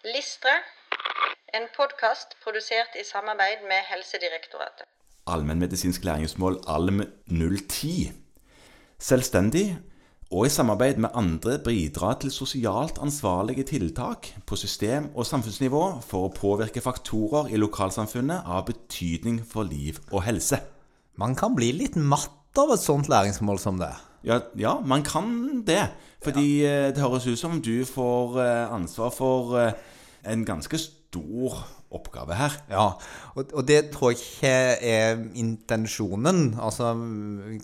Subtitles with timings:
[0.00, 0.52] Listre,
[1.52, 4.86] en podkast produsert i samarbeid med Helsedirektoratet.
[5.28, 8.08] Allmennmedisinsk læringsmål ALM 010.
[8.98, 9.76] Selvstendig
[10.30, 16.30] og i samarbeid med andre bidra til sosialt ansvarlige tiltak på system- og samfunnsnivå for
[16.30, 20.62] å påvirke faktorer i lokalsamfunnet av betydning for liv og helse.
[21.20, 23.92] Man kan bli litt matt av et sånt læringsmål som det.
[24.26, 25.88] Ja, ja man kan det.
[26.24, 26.90] Fordi ja.
[26.92, 29.72] det høres ut som du får eh, ansvar for eh,
[30.28, 32.54] en ganske stor oppgave her.
[32.70, 32.84] Ja,
[33.34, 34.52] og, og det tror jeg ikke
[34.92, 36.54] er intensjonen.
[36.62, 36.92] Altså,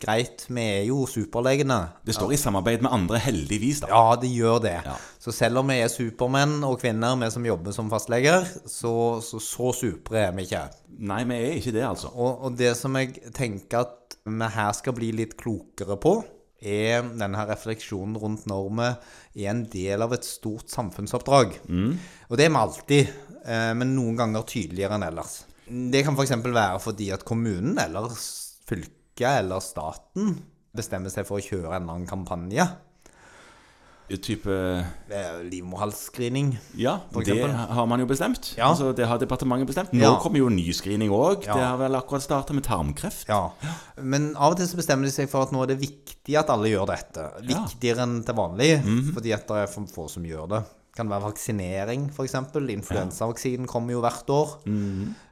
[0.00, 1.80] greit, vi er jo superlegene.
[2.06, 3.82] Det står i samarbeid med andre, heldigvis.
[3.84, 3.90] da.
[3.92, 4.78] Ja, det gjør det.
[4.86, 4.96] Ja.
[5.20, 9.38] Så selv om vi er supermenn og -kvinner, vi som jobber som fastleger, så så,
[9.38, 10.62] så supre er vi ikke.
[10.98, 12.08] Nei, vi er ikke det, altså.
[12.14, 16.24] Og, og det som jeg tenker at vi her skal bli litt klokere på,
[16.64, 18.96] er denne her refleksjonen rundt normer
[19.34, 21.58] er en del av et stort samfunnsoppdrag.
[22.30, 23.12] Og det er vi alltid,
[23.44, 25.44] eh, men noen ganger tydeligere enn ellers.
[25.68, 26.34] Det kan f.eks.
[26.44, 28.10] være fordi at kommunen eller
[28.68, 30.34] fylket eller staten
[30.74, 32.66] bestemmer seg for å kjøre en eller annen kampanje.
[34.08, 34.52] Type
[35.48, 36.58] Livmorhalsscreening.
[36.76, 38.52] Ja, det har man jo bestemt.
[38.58, 38.68] Ja.
[38.70, 39.92] Altså, Det har departementet bestemt.
[39.92, 40.18] Nå Ja.
[40.20, 41.44] kommer jo ny screening òg.
[41.46, 41.54] Ja.
[41.54, 43.26] Det har vel akkurat starta med tarmkreft.
[43.28, 43.50] Ja.
[44.02, 46.50] Men av og til så bestemmer de seg for at nå er det viktig at
[46.50, 47.30] alle gjør dette.
[47.42, 48.82] Viktigere enn til vanlig,
[49.14, 50.62] fordi at det er for få som gjør det.
[50.64, 52.34] Det kan være vaksinering, f.eks.
[52.34, 54.58] Influensavaksinen kommer jo hvert år.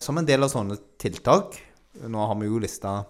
[0.00, 1.60] Som en del av sånne tiltak,
[2.08, 3.04] nå har vi jo lista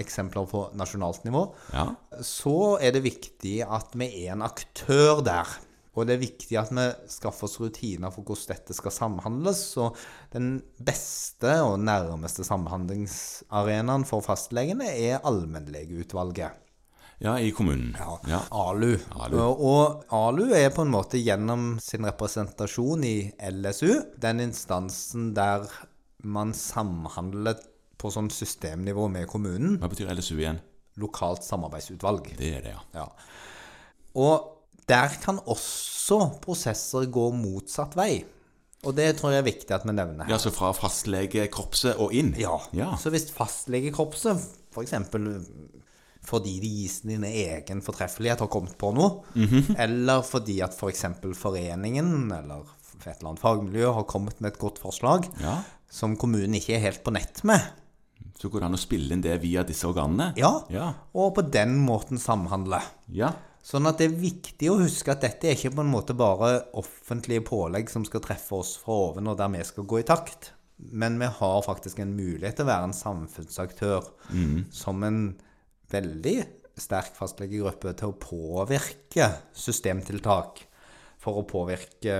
[0.00, 1.86] eksempler på nasjonalt nivå, Ja.
[2.20, 5.46] så er det viktig at vi er en aktør der.
[5.94, 9.60] Og det er viktig at vi skaffer oss rutiner for hvordan dette skal samhandles.
[9.78, 9.94] Og
[10.32, 16.50] den beste og nærmeste samhandlingsarenaen for fastlegene er allmennlegeutvalget.
[17.20, 17.94] ja, i kommunen.
[18.26, 18.40] Ja.
[18.50, 18.96] ALU.
[19.14, 19.38] ALU.
[19.38, 25.68] Og, og ALU er på en måte gjennom sin representasjon i LSU den instansen der
[26.24, 27.54] man samhandler
[28.04, 29.78] på sånn systemnivå med kommunen.
[29.80, 30.60] Hva betyr LSU igjen?
[31.00, 32.34] Lokalt samarbeidsutvalg.
[32.38, 32.82] Det er det, ja.
[33.00, 33.08] Ja.
[34.20, 34.50] Og
[34.86, 38.20] der kan også prosesser gå motsatt vei.
[38.84, 40.34] Og det tror jeg er viktig at vi nevner her.
[40.34, 42.34] Ja, Så fra fastlegekorpset og inn?
[42.36, 42.58] Ja.
[42.76, 42.90] ja.
[43.00, 44.44] Så hvis fastlegekorpset,
[44.74, 44.92] f.eks.
[46.24, 49.74] fordi de gis din egen fortreffelighet har kommet på noe, Mhm.
[49.78, 51.04] eller fordi at f.eks.
[51.40, 52.64] foreningen eller
[53.04, 55.62] et eller annet fagmiljø har kommet med et godt forslag Ja.
[55.90, 57.60] som kommunen ikke er helt på nett med,
[58.38, 60.32] Så går det an å spille inn det via disse organene?
[60.36, 60.92] ja, Ja.
[61.14, 62.82] og på den måten samhandle.
[63.12, 63.32] ja.
[63.64, 66.66] Sånn at det er viktig å huske at dette er ikke på en måte bare
[66.76, 70.50] offentlige pålegg som skal treffe oss fra oven, og der vi skal gå i takt.
[70.76, 74.04] Men vi har faktisk en mulighet til å være en samfunnsaktør
[74.70, 75.38] som en
[75.90, 76.44] veldig
[76.76, 80.60] sterk fastlegegruppe til å påvirke systemtiltak
[81.22, 82.18] for å påvirke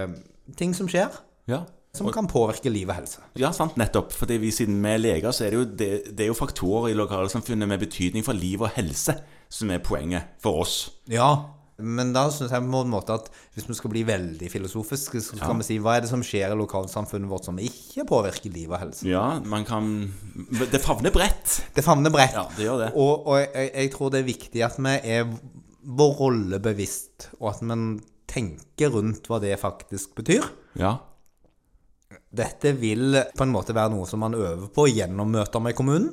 [0.56, 1.12] ting som skjer,
[1.50, 1.66] ja.
[1.94, 3.20] Som kan påvirke liv og helse.
[3.38, 4.12] Ja, sant, nettopp.
[4.12, 6.90] Fordi vi siden vi er leger, så er det jo, det, det er jo faktorer
[6.90, 9.14] i lokalsamfunnet med betydning for liv og helse
[9.52, 10.78] som er poenget for oss.
[11.06, 11.28] Ja,
[11.78, 15.36] men da syns jeg på en måte at hvis vi skal bli veldig filosofiske, så
[15.36, 15.56] skal Ja.
[15.58, 18.78] vi si hva er det som skjer i lokalsamfunnet vårt som ikke påvirker liv og
[18.82, 19.06] helse?
[19.10, 20.12] Ja, man kan
[20.70, 21.62] Det favner bredt.
[21.74, 22.34] Det favner bredt.
[22.34, 22.90] Ja, det gjør det.
[22.94, 25.26] Og, og jeg, jeg tror det er viktig at vi er
[25.84, 28.00] vår rolle bevisst, og at vi
[28.30, 30.46] tenker rundt hva det faktisk betyr.
[30.80, 30.96] Ja.
[32.34, 36.10] Dette vil på en måte være noe som man øver på gjennom møter med kommunen,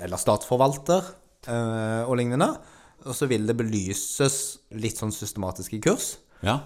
[0.00, 1.10] eller statsforvalter
[1.46, 2.48] eh, og lignende.
[3.04, 4.38] Og så vil det belyses
[4.80, 6.14] litt sånn systematisk i kurs.
[6.44, 6.60] ja.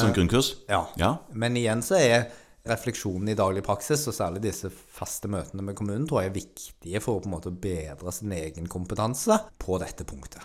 [0.00, 0.54] Som grunnkurs?
[0.68, 0.86] Ja.
[1.00, 1.16] Ja.
[1.32, 2.26] Men igjen så er
[2.64, 7.02] refleksjonen i daglig praksis, og særlig disse faste møtene med kommunen, tror jeg er viktige
[7.04, 10.44] for å på en måte bedre sin egen kompetanse på dette punktet.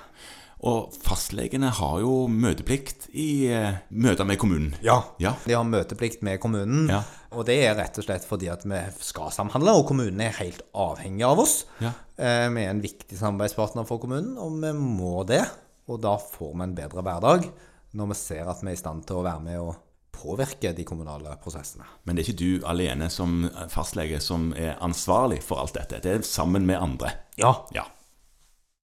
[0.67, 4.73] Og fastlegene har jo møteplikt i eh, møter med kommunen.
[4.83, 4.97] Ja.
[5.23, 5.33] Ja.
[5.45, 7.03] De har møteplikt med kommunen, Ja.
[7.31, 10.61] og det er rett og slett fordi at vi skal samhandle, og kommunen er helt
[10.75, 11.61] avhengig av oss.
[11.79, 11.93] Ja.
[12.17, 15.45] Eh, Vi er en viktig samarbeidspartner for kommunen, og vi må det.
[15.87, 17.47] Og da får vi en bedre hverdag
[17.95, 19.75] når vi ser at vi er i stand til å være med og
[20.19, 21.85] påvirke de kommunale prosessene.
[22.05, 26.01] Men det er ikke du alene som fastlege som er ansvarlig for alt dette.
[26.03, 27.13] Det er sammen med andre.
[27.39, 27.85] Ja, Ja.